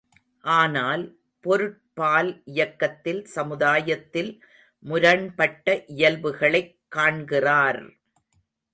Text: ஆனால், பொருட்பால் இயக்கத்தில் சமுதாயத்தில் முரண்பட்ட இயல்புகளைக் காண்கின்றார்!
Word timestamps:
ஆனால், 0.43 1.03
பொருட்பால் 1.43 2.41
இயக்கத்தில் 2.45 3.25
சமுதாயத்தில் 3.25 4.31
முரண்பட்ட 4.85 5.85
இயல்புகளைக் 5.87 6.75
காண்கின்றார்! 6.95 7.81